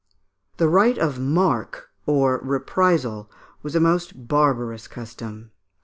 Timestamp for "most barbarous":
3.79-4.87